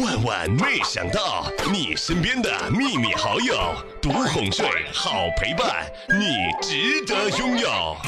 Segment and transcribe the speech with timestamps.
[0.00, 5.84] 万万没想到，你身边的秘密好友，独哄睡，好陪伴，
[6.18, 7.68] 你值得拥有。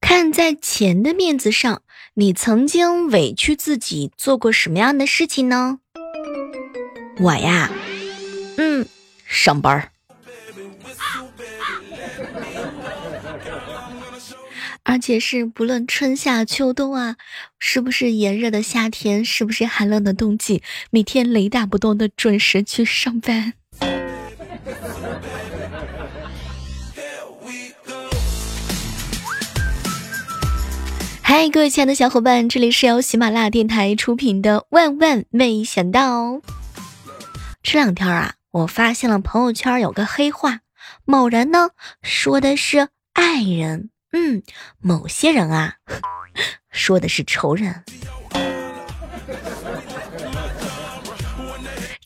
[0.00, 1.82] 看在钱的面子上，
[2.14, 5.80] 你曾经委屈自己做过什么样的事情呢？
[7.18, 7.70] 我呀，
[8.56, 8.86] 嗯，
[9.26, 9.90] 上班
[14.96, 17.16] 而且是不论春夏秋冬啊，
[17.58, 23.52] 是不是炎热的夏天，是不是寒冷的冬季，每天雷打不动的准时去上班。
[31.20, 36.30] 嗨，各位亲爱的小伙伴，这里是由喜马拉雅电台出品的《万万没想到》。
[37.62, 40.60] 这两天啊，我发现了朋友圈有个黑话，
[41.04, 41.68] 某人呢
[42.00, 43.90] 说的是爱人。
[44.18, 44.42] 嗯，
[44.78, 45.74] 某些人啊，
[46.70, 47.84] 说的是仇人。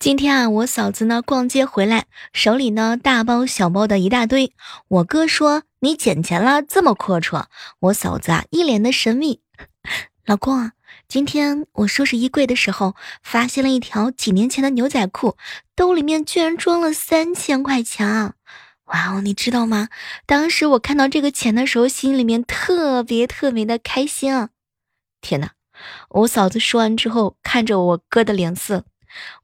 [0.00, 4.52] 今天啊，我嫂子呢逛街回来，手里呢大包小包的一大堆。
[4.88, 7.44] 我哥说：“你捡钱了，这么阔绰。”
[7.78, 9.42] 我嫂子啊一脸的神秘。
[10.26, 10.72] 老公啊，
[11.06, 15.36] 今天我收拾衣柜的时候，发现了一条几年前的牛仔裤，
[15.76, 18.32] 兜里面居然装了三千块钱啊！
[18.90, 19.88] 哇哦，你知道吗？
[20.26, 24.50] 当时我看到这个钱的时候，心里面特别特别的开心啊！
[25.20, 25.52] 天哪！
[26.10, 28.84] 我嫂子说完之后，看着我哥的脸色，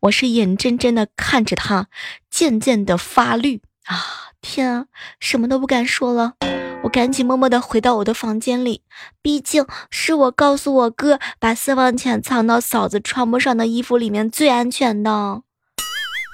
[0.00, 1.86] 我是眼睁睁的看着他
[2.28, 4.34] 渐渐的发绿啊！
[4.42, 4.86] 天啊，
[5.20, 6.34] 什么都不敢说了，
[6.82, 8.82] 我赶紧默默的回到我的房间里，
[9.22, 15.42] 毕竟是我告诉我哥把私房钱藏到嫂子穿不上的衣服里面最安全的。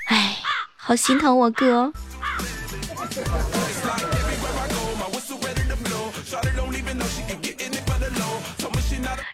[0.09, 0.39] 哎，
[0.77, 1.93] 好心疼我哥。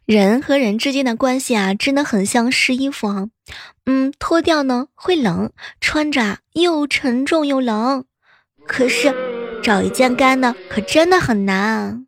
[0.09, 3.29] 人和人之间的关系啊，真的很像试衣服啊。
[3.85, 8.07] 嗯，脱掉呢会冷，穿着啊又沉重又冷。
[8.67, 9.15] 可是
[9.63, 12.07] 找一件干的，可真的很难。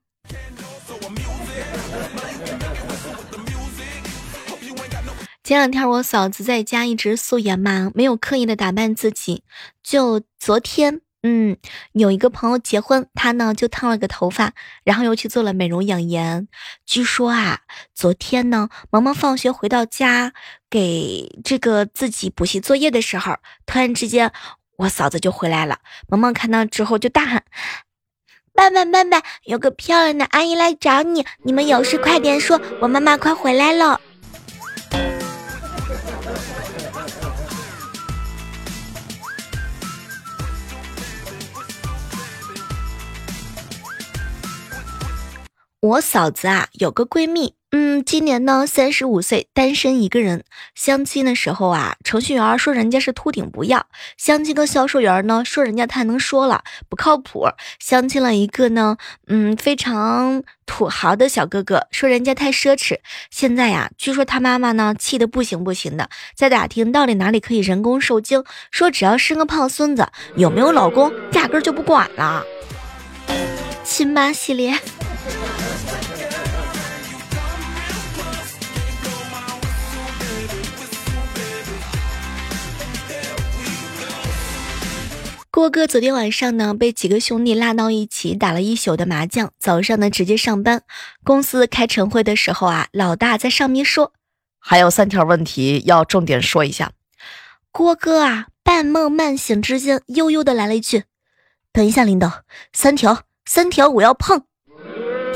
[5.45, 9.43] 前两天我嫂子在家一直素颜嘛，没有刻意的打扮自己。
[9.83, 11.03] 就昨天。
[11.23, 11.59] 嗯，
[11.93, 14.53] 有一个朋友结婚，他呢就烫了个头发，
[14.85, 16.49] 然后又去做了美容养颜。
[16.87, 17.61] 据说啊，
[17.95, 20.33] 昨天呢，萌萌放学回到家，
[20.71, 23.37] 给这个自己补习作业的时候，
[23.67, 24.33] 突然之间，
[24.79, 25.81] 我嫂子就回来了。
[26.09, 27.45] 萌萌看到之后就大喊
[28.55, 34.01] ：“爸爸，爸爸，有个漂亮的阿姨来找你，你们有事快点说，我妈妈快回来了。”
[45.83, 50.45] 我嫂子啊，有个闺蜜，嗯，今年呢三十五岁，单身一个人。
[50.75, 53.81] 相亲的时候啊，程序员说人家是秃顶不要；
[54.19, 57.49] 相亲个销售员呢，说人家太能说了，不靠谱。
[57.79, 58.99] 相亲了一个呢，
[59.29, 62.99] 嗯，非常土豪的小哥哥，说人家太奢侈。
[63.31, 72.45] 现在呀，据说他妈妈呢气得不行不行的，在打听到底哪里可以人工受精，说只要生个胖孙子，有没有老公压根就不管了。
[73.83, 74.79] 亲妈系列。
[85.61, 90.85] 郭哥昨天晚上呢，被几个兄弟拉到一起打了一宿的麻将，早上呢直接上班。
[91.23, 94.15] 公司开晨会的时候啊，老大在上面说，
[94.59, 96.93] 还有三条问题要重点说一下。
[97.71, 101.05] 郭哥啊，半梦半醒之间，悠悠的来了一句
[101.75, 104.45] ：“等一下，领导，三条，三条，我要碰。”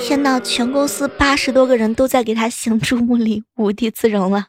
[0.01, 4.47] 天呐，全公司八十多个人都在给他行注目礼，无地自容了。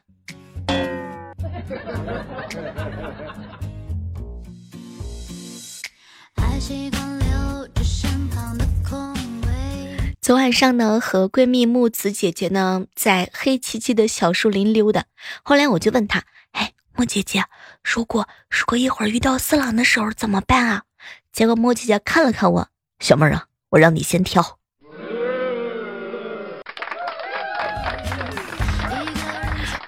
[10.20, 15.04] 昨晚上呢，和闺蜜木子姐姐呢，在黑漆漆的小树林溜达。
[15.44, 17.44] 后来我就问她：“哎，木姐姐，
[17.84, 20.82] 如果如果一会儿遇到色狼的时候怎么办啊？”
[21.32, 24.58] 结果木姐姐看了看我，小妹儿啊，我让你先挑。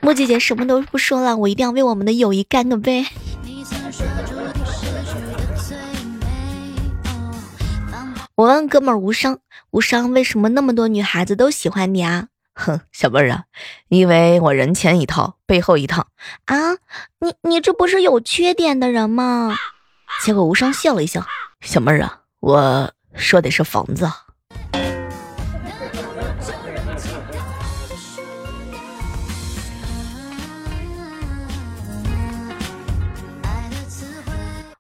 [0.01, 3.05] 木姐姐什么都不说了，我一定要为我们的友谊干个杯。
[8.39, 9.41] 我问哥们儿无伤，
[9.71, 12.29] 无伤为什么那么多女孩子都喜欢你啊？
[12.55, 13.47] 哼，小妹儿啊，
[13.89, 16.07] 因为我人前一套，背后一套
[16.45, 16.75] 啊！
[17.19, 19.57] 你你这不是有缺点的人吗？
[20.23, 21.27] 结果无伤笑了一笑，
[21.63, 24.09] 小妹儿啊，我说的是房子。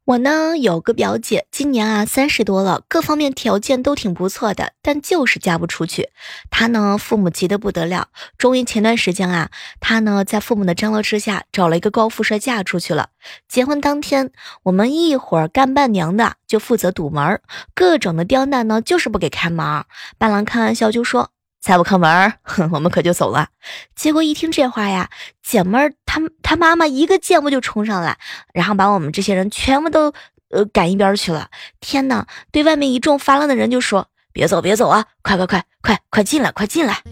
[0.09, 6.09] 我呢有个表姐，今年啊三十多了，各方面条件都挺不错的，但就是嫁不出去。
[6.51, 8.09] 她呢父母急得不得了，
[8.39, 9.51] 终于前段时间啊，
[9.81, 13.11] 她呢在父母的张罗之下，找了一个高富帅嫁出去了。
[13.49, 14.31] 结婚当天，
[14.63, 17.43] 我们一伙干伴娘的就负责堵门，
[17.75, 19.85] 各种的刁难呢，就是不给开门。
[20.17, 21.33] 伴郎开玩笑就说。
[21.61, 23.49] 再不开门，哼，我们可就走了。
[23.95, 25.11] 结果一听这话呀，
[25.43, 28.17] 姐们儿他他妈妈一个箭步就冲上来，
[28.55, 30.13] 然后把我们这些人全部都
[30.51, 31.49] 呃赶一边去了。
[31.81, 32.27] 天哪！
[32.53, 35.07] 对外面一众发愣的人就说：“别走，别走啊！
[35.23, 37.03] 快快快快快进来，快进来！”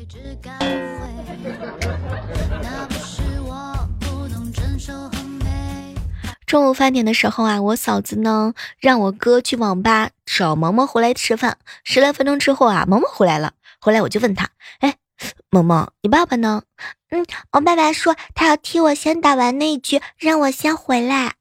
[6.46, 11.58] 中午饭点的时候啊，我嫂子呢让我哥去网吧找萌萌回来吃饭。
[11.82, 13.52] 十来分钟之后啊，萌萌回来了。
[13.80, 14.50] 回来我就问他，
[14.80, 14.96] 哎，
[15.50, 16.62] 萌萌，你爸爸呢？
[17.10, 21.34] 嗯，我爸爸说他要替我先打完那一局，让我先回来。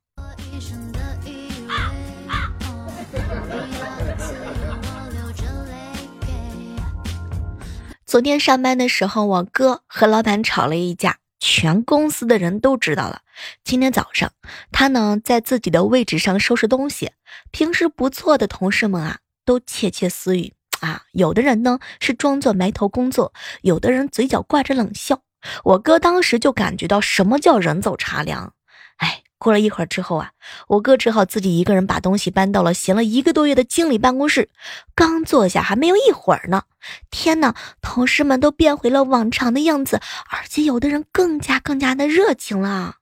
[8.06, 13.22] 昨天上班的时候，我哥和老板吵了一架，全公司的人都知道了。
[13.64, 14.32] 今天早上，
[14.72, 17.12] 他呢在自己的位置上收拾东西，
[17.52, 20.54] 平时不错的同事们啊，都窃窃私语。
[20.86, 23.34] 啊，有的人呢是装作埋头工作，
[23.64, 25.22] 有的人嘴角挂着冷笑。
[25.64, 28.54] 我哥当时就感觉到什么叫人走茶凉。
[28.98, 30.32] 哎，过了一会儿之后啊，
[30.68, 34.50] 我哥只好自己一个人把东西搬到了闲了一个多月的经理办公室。
[34.94, 36.64] 刚坐下还没有一会儿呢，
[37.10, 40.00] 天哪，同事们都变回了往常的样子，
[40.30, 42.98] 而且有的人更加更加的热情了。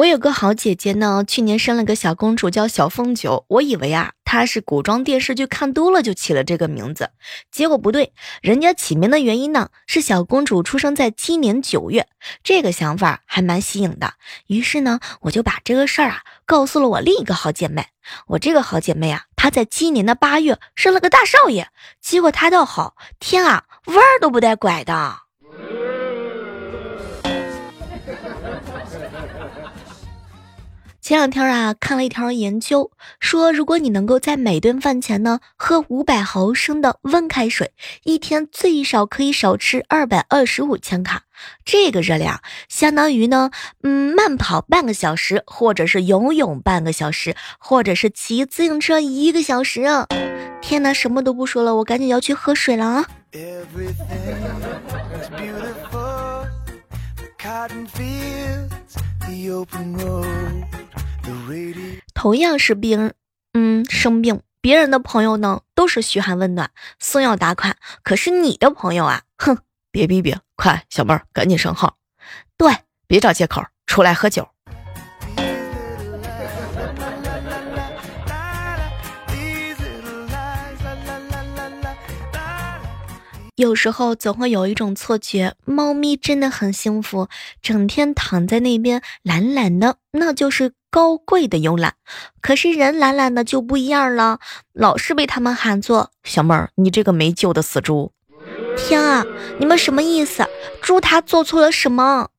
[0.00, 3.44] 我有个好姐姐呢，去年生了个小公主，叫小凤九。
[3.48, 7.10] 我以为啊，她是古装电视剧看多了就起了这个名字，
[7.52, 12.08] 结果不对，人家起名的原因呢是小公主出生在今年九月，
[12.42, 14.14] 这个想法还蛮新颖的。
[14.46, 17.88] 于是呢，我就把这个事儿啊告诉了我另一个好姐妹。
[18.28, 21.68] 我这个好姐妹啊，她在今年的八月生了个大少爷，
[22.00, 25.29] 结果她倒好，天啊，弯儿都不带拐的。
[31.10, 37.72] 前两天啊，看了一条研究，说如果你能够在每顿饭前呢喝五百毫升的温开水，
[38.04, 41.22] 一天最少可以少吃二百二十五千卡。
[41.64, 43.50] 这个热量相当于呢，
[43.82, 50.06] 嗯，慢跑半个小时，或者是游泳半个小时，或者是骑自行车一个小时啊！
[50.62, 54.38] 天哪，什么都不说了，我赶紧要去喝水了啊！Everything
[55.20, 56.46] is beautiful,
[57.36, 58.70] cotton fields,！
[62.14, 63.12] 同样是病，
[63.54, 69.58] 嗯，生病，别人的朋友呢都是嘘寒问暖、送药打款，可是你的朋友啊，哼，
[69.90, 71.96] 别逼逼，快，小妹儿赶紧上号，
[72.56, 72.72] 对，
[73.06, 74.48] 别找借口，出来喝酒。
[83.60, 87.28] 有时候总会有一种错觉，猫咪真的很幸福，
[87.60, 91.92] 整天躺在那边懒懒的，那就是高贵的慵懒。
[92.40, 94.38] 可是人懒懒的就不一样了，
[94.72, 98.12] 老是被他们喊作小妹儿，你这个没救的死猪！
[98.78, 99.26] 天啊，
[99.58, 100.48] 你们什么意思？
[100.80, 102.30] 猪它做错了什么？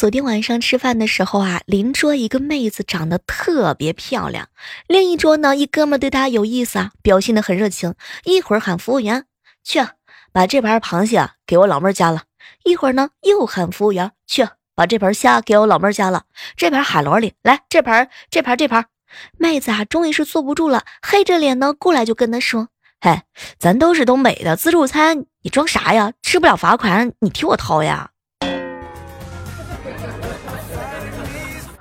[0.00, 4.48] 昨天晚上吃饭的时候啊，邻桌一个妹子长得特别漂亮，
[4.86, 9.26] 另一桌呢一哥们对她有意思啊，表现的很热情，一会儿喊服务员
[9.62, 9.80] 去
[10.32, 12.22] 把这盘螃蟹给我老妹儿夹了，
[12.64, 16.24] 一会儿呢又喊服务员去把这盘虾给我老妹儿夹了，
[16.56, 18.86] 这盘海螺里来这盘这盘这盘，
[19.36, 22.68] 妹子啊终于是坐不住了，黑着脸呢过来就跟他说，
[23.02, 23.20] 嘿，
[23.58, 26.14] 咱都是东北的自助餐，你装啥呀？
[26.22, 28.12] 吃不了罚款你替我掏呀。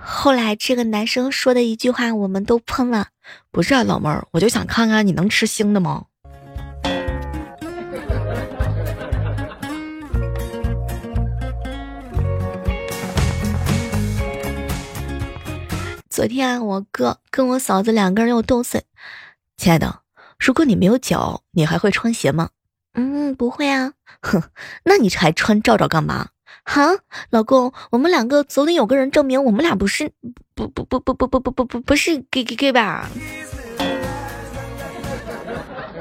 [0.01, 3.07] 后来这个男生说的一句话，我们都喷了。
[3.51, 6.05] 不是啊，老妹儿，我就想看看你能吃腥的吗？
[16.09, 18.83] 昨天我哥跟我嫂子两个人又斗嘴。
[19.55, 20.01] 亲爱的，
[20.37, 22.49] 如果你没有脚，你还会穿鞋吗？
[22.93, 23.93] 嗯，不会啊。
[24.21, 24.43] 哼，
[24.83, 26.27] 那你还穿罩罩干嘛？
[26.71, 26.83] 好，
[27.31, 30.11] 老公，我们两个总得有个人证明我们俩不是，
[30.53, 33.09] 不不不不不不不不，不不是 G G K 吧。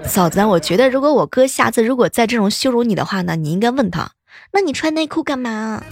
[0.05, 4.11] 嫂子，我觉得如果我哥下次如果在这种羞辱你的话呢，你应该问他，
[4.53, 5.83] 那你穿内裤干嘛？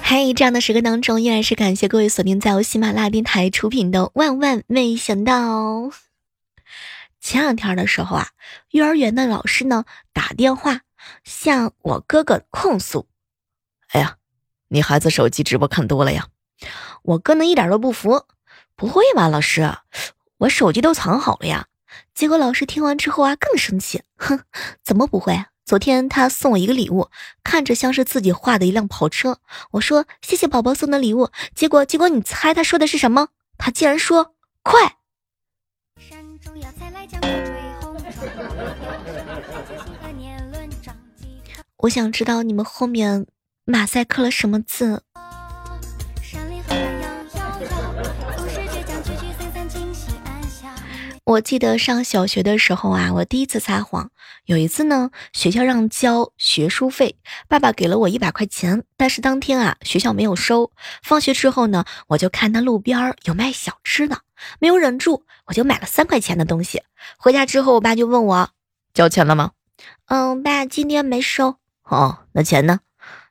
[0.00, 5.90] 嘿，这样的时刻当中，依然是感谢各位锁定在我喜马拉雅电台出品的万万没想到。
[7.20, 8.28] 前两天的时候啊，
[8.70, 10.80] 幼儿园的老师呢打电话
[11.22, 13.06] 向我哥哥控诉
[13.92, 14.16] ：“哎呀，
[14.68, 16.28] 你孩子手机直播看多了呀！”
[17.02, 18.26] 我哥呢一点都不服
[18.74, 19.70] ：“不会吧，老师，
[20.38, 21.66] 我手机都藏好了呀！”
[22.14, 24.40] 结果老师听完之后啊更生气：“哼，
[24.82, 27.10] 怎么不会？”昨天他送我一个礼物，
[27.44, 29.38] 看着像是自己画的一辆跑车。
[29.72, 33.28] 我说谢谢宝宝送的礼物，结果结果你猜他说的是什么？
[33.56, 34.96] 他竟然说快。
[41.78, 43.26] 我想知道你们后面
[43.64, 45.02] 马赛克了什么字。
[51.24, 54.10] 我记得上小学的时候啊，我第一次撒谎。
[54.46, 60.72] 有一次呢，学校让交学书费，爸爸给了我一百块钱，但是当天啊，学校没有收。
[61.02, 64.18] 放学之后呢，我就看到路边有卖小吃的，
[64.58, 66.82] 没有忍住，我就买了三块钱的东西。
[67.16, 68.50] 回家之后，我爸就问我
[68.94, 69.52] 交钱了吗？
[70.06, 71.56] 嗯，爸，今天没收。
[71.84, 72.80] 哦，那钱呢？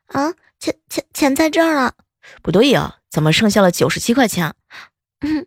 [0.06, 1.94] 啊，钱钱钱在这儿了。
[2.42, 4.54] 不对呀，怎么剩下了九十七块钱？
[5.20, 5.46] 嗯。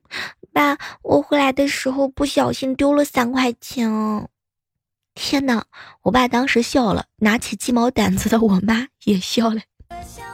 [0.54, 4.30] 爸，我回来的时候不小心丢了三块钱。
[5.16, 5.66] 天哪！
[6.04, 9.62] 我爸当时笑了，拿起鸡毛掸子的我妈也笑了。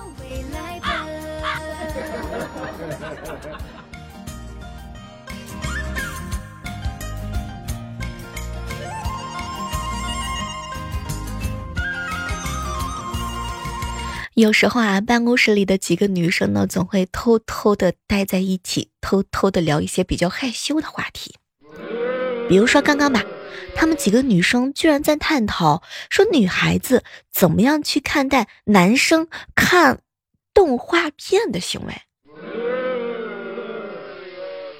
[14.39, 21.35] 有时候啊，办公室里的几个女生呢，总会偷偷的待在一起，偷偷的聊一些比较害羞的话题。
[22.47, 23.21] 比如说刚刚吧，
[23.75, 29.99] 她们几个女生居然在探讨说女孩子怎么样去看待男生看
[30.53, 31.93] 动画片的行为。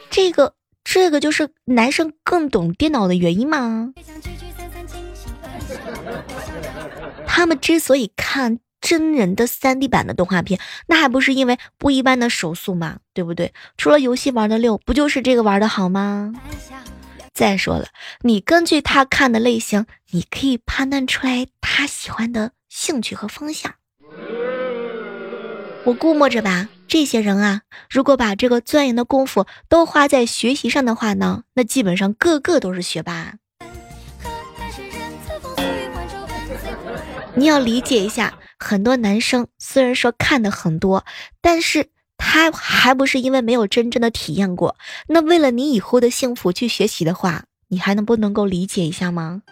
[0.10, 0.54] 这个
[0.86, 3.94] 这个就是男生更懂电脑的原因吗？
[7.28, 8.60] 他们之所以看。
[8.82, 12.98] 真人的 3D 版的动画片，那还不是因为不一般的手速嘛？
[13.14, 13.54] 对不对？
[13.78, 16.34] 除了游戏玩的溜，不就是这个玩的好吗？
[17.34, 17.88] 再说了，
[18.22, 23.76] 你根据他看的类型，你可以判断出来他喜欢的兴趣和方向。
[25.86, 33.36] 我估摸着吧，这些人啊，如果把这个钻研的功夫都花在学习上的话呢，那基本上个个都是学霸。
[37.36, 38.34] 你要理解一下。
[38.60, 41.06] 很多男生虽然说看的很多，
[41.42, 41.88] 但是
[42.18, 44.76] 他还不是因为没有真正的体验过。
[45.08, 49.42] 那为了你以后的幸福去学习的话，你还能不能够理解一下吗？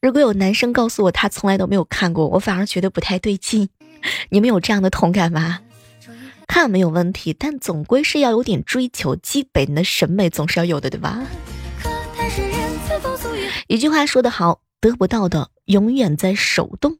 [0.00, 3.68] 如果有男生告诉我他从来都没有看过，我反而觉得不太对劲。
[4.30, 5.60] 你们有这样的同感吗？
[6.48, 11.22] 看没有问题，但总归是要有点追求，基本的审美总是要有的，对吧？
[13.68, 16.98] 一句话说得好，得不到的永远在手动。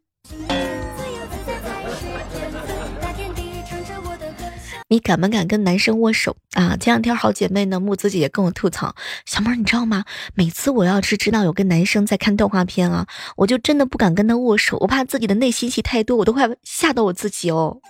[4.88, 6.76] 你敢不敢跟男生握手啊？
[6.76, 10.04] 前两天好姐妹呢，木子姐姐跟我吐槽，小妹儿你知道吗？
[10.34, 13.06] 每次我要是知道有个男生在看动画片啊，
[13.36, 17.80] 我就真的不敢跟他握手，我怕自己的内心戏太多，我都快吓到我自己哦。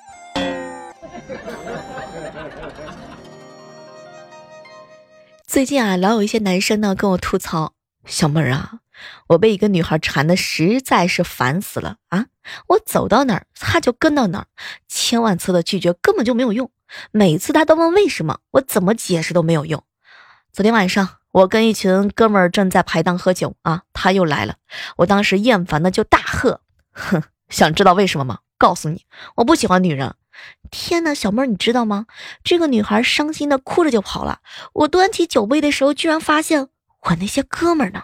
[5.46, 7.72] 最近啊，老有一些男生呢跟我吐槽。
[8.06, 8.78] 小妹儿啊，
[9.26, 12.26] 我被一个女孩缠的实在是烦死了啊！
[12.68, 14.46] 我走到哪儿，她就跟到哪儿，
[14.86, 16.70] 千万次的拒绝根本就没有用，
[17.10, 19.82] 每次她都问为什么，我怎么解释都没有用。
[20.52, 24.56] 昨天晚上，我跟一群哥们儿正在排档喝酒啊，他又来了，
[24.98, 26.60] 我当时厌烦的就大喝
[26.94, 28.38] ：“哼，想知道为什么吗？
[28.56, 30.14] 告诉你，我不喜欢女人。”
[30.70, 32.06] 天呐，小妹儿，你知道吗？
[32.44, 34.40] 这个女孩伤心的哭着就跑了。
[34.72, 36.68] 我端起酒杯的时候，居然发现。
[37.02, 38.02] 我那些哥们儿呢？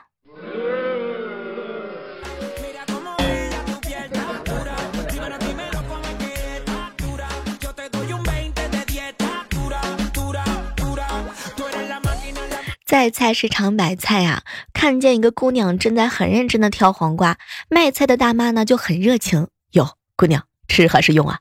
[12.85, 14.43] 在菜市场买菜啊，
[14.75, 17.39] 看见一个姑娘正在很认真的挑黄瓜，
[17.71, 21.41] 卖菜的大妈呢就很热情哟，姑娘吃还是用啊？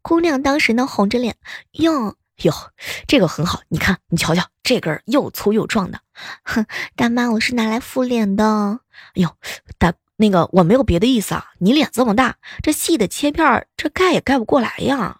[0.00, 1.36] 姑娘当时呢红着脸
[1.72, 2.14] 用。
[2.42, 2.52] 哟，
[3.06, 6.00] 这个很好，你看，你瞧瞧，这根又粗又壮的。
[6.42, 8.80] 哼，大妈，我是拿来敷脸的。
[9.14, 9.28] 哎呦，
[9.78, 15.18] 大那个我没有别的意思啊，你脸这么大，这细的切片，这盖也盖不过来呀。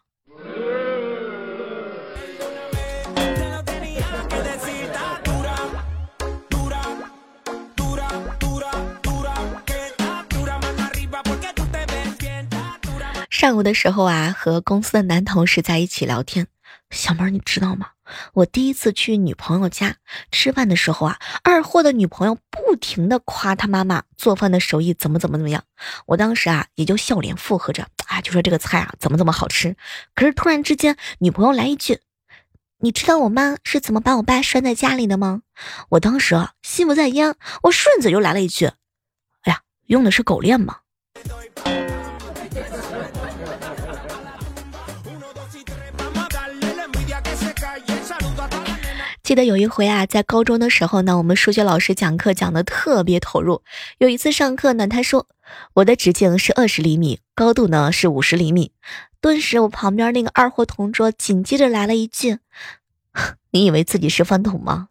[13.30, 16.46] 上午的时候啊，和公司的男同事在一起聊天。
[16.92, 17.88] 小妹儿，你知道吗？
[18.34, 19.96] 我第一次去女朋友家
[20.30, 25.64] 吃饭的时候啊，二货的女朋友不停的夸他妈妈做饭的手艺怎么怎么怎么样。
[26.06, 29.74] 我当时啊，也就笑脸附和着，啊，就说这个菜啊怎么怎么好吃。
[30.14, 32.00] 可是突然之间，女朋友来一句
[32.80, 35.42] ：“你知道我妈是怎么把我爸拴在家里的吗？”
[35.90, 38.66] 我当时啊，心不在焉，我顺嘴就来了一句
[39.42, 40.80] ：“哎呀，用的是狗链吗？”
[49.32, 53.62] 记得有一回啊，在高中的时候呢，我们数学老师讲课讲的特别投入。
[53.96, 55.26] 有一次上课呢，他说
[55.72, 58.72] 我的直径是二十厘米，高度呢是五十厘米。
[59.22, 62.40] 顿时，我旁边那个二货同桌紧接着来了一句
[63.52, 64.88] ：“你以为自己是饭桶吗？”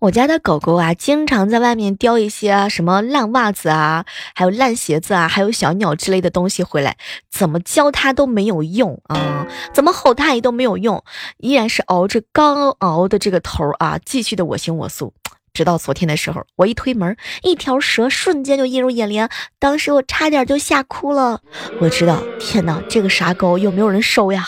[0.00, 6.96] 我家的狗狗啊，经常在外面叼一些什么烂袜子啊，还有烂鞋子啊，还有小鸟之类的东西回来，
[7.30, 11.04] 怎么教它都没有用啊，怎么吼它也都没有用，
[11.36, 15.12] 依然是熬着刚熬的这个头啊，继续的我行我素。
[15.52, 19.28] 直到昨天的时候，我一推门，一条蛇瞬间就映入眼帘，
[19.58, 21.42] 当时我差点就吓哭了。
[21.78, 24.46] 我知道，天哪，这个傻狗有没有人收呀？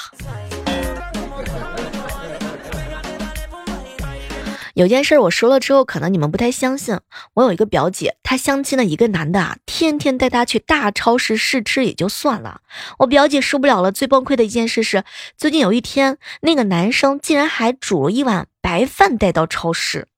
[4.75, 6.99] 有件事我说了之后，可能你们不太相信。
[7.35, 12.63] 我有一个表姐，她相亲的一个男的啊，天天带她去大超市试吃也就算了，
[13.01, 13.93] 我表姐受不了了。
[13.93, 15.05] 最崩溃的一件事是，
[15.37, 20.09] 最近有一天，那个男生竟然还煮了一碗白饭带到超市。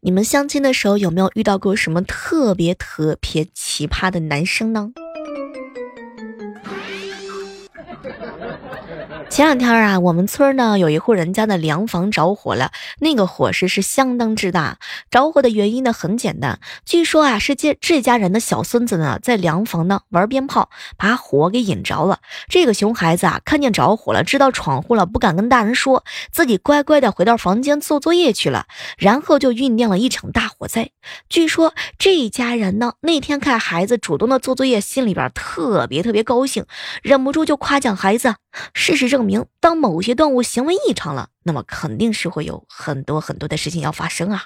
[0.00, 4.90] 你们相亲的时候有没有遇到过什么特别特别奇葩的男生呢？
[9.36, 14.78] 前两天啊，我们村呢有一户人家的凉房着火了，那个火势是相当之大。
[15.10, 22.20] 着火的原因呢很简单，据说啊是这这家人的小孙子呢在凉房呢玩鞭炮，把火给引着了。
[22.48, 28.64] 这个熊孩子啊看见着火了，知道闯祸了，不敢跟大人说，自己乖乖的回到房间做作业去了，
[28.96, 30.88] 然后就酝酿了一场大火灾。
[31.28, 36.64] 据说这一家人呢那天看孩子主动的做作业，心里边特别特别高兴，
[37.02, 38.36] 忍不住就夸奖孩子。
[38.72, 44.44] 事实证明，当某些动物行为异常了，那么肯定是会有很多很多的事情要发生啊。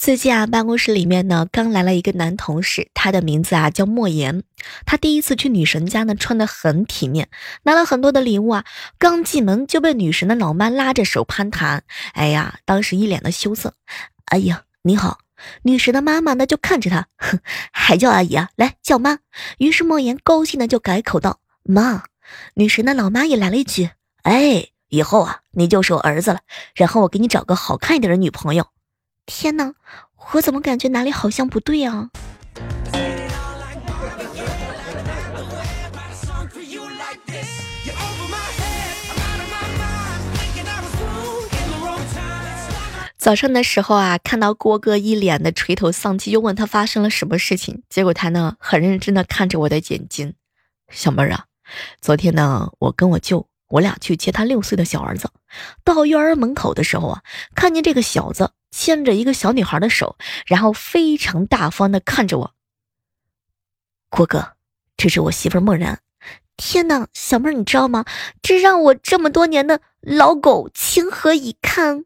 [0.00, 4.44] 最近啊，办公室里面呢，刚来了一个男同事，他的名字啊叫莫言。
[4.86, 7.28] 他第一次去女神家呢，穿的很体面，
[7.64, 8.64] 拿了很多的礼物啊。
[8.98, 11.84] 刚进门就被女神的老妈拉着手攀谈，
[12.14, 13.74] 哎呀，当时一脸的羞涩。
[14.24, 15.18] 哎呀，你好，
[15.64, 17.38] 女神的妈妈呢就看着他，哼，
[17.70, 18.48] 还叫阿姨啊？
[18.56, 19.18] 来叫妈。
[19.58, 22.04] 于是莫言高兴的就改口道：“妈。”
[22.56, 23.90] 女神的老妈也来了一句
[24.24, 26.40] ：“哎，以后啊，你就是我儿子了。
[26.74, 28.66] 然后我给你找个好看一点的女朋友。”
[29.26, 29.72] 天哪，
[30.32, 32.10] 我怎么感觉哪里好像不对啊？
[43.16, 47.82] 早上的时候啊，看到郭哥一脸的垂头丧气，又问他发生了什么事情。
[47.90, 50.34] 结果他呢，很认真的看着我的眼睛，
[50.90, 51.44] 小妹儿啊，
[52.00, 55.30] 昨天呢，我跟我舅，我俩去接他六岁的小儿子，
[55.84, 57.22] 到幼儿园门口的时候啊，
[57.54, 58.52] 看见这个小子。
[58.70, 62.54] 牵着一个小女孩的手，然后非常大方的看着我。
[64.08, 64.52] 郭哥，
[64.96, 66.00] 这是我媳妇梦然。
[66.56, 68.04] 天哪，小妹儿，你知道吗？
[68.42, 72.04] 这让我这么多年的老狗情何以堪？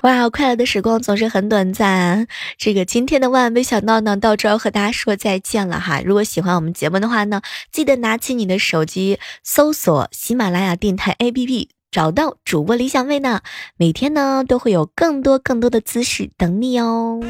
[0.02, 2.26] 哇，快乐的时光总是很短暂。
[2.56, 6.00] 这个今天的万万没想到呢，到这要和大家说再见了哈。
[6.02, 13.42] 如果喜欢我们节目的话呢，记得拿起你的手机搜索喜马拉雅电台 APP，找到主播李小妹呢。
[13.76, 17.20] 每天呢都会有更多更多的姿势等你哦。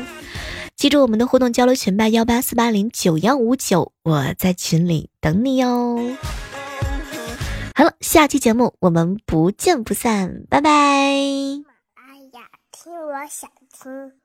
[0.77, 5.99] 记住我们的互动交流群吧，幺八四八零九幺五九，我在群里等你哟。
[7.75, 11.70] 好了，下期节目我们不见不散，拜拜。
[13.11, 14.20] 我想听。